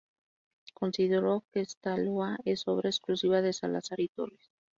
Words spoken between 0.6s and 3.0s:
Considero que esta loa es obra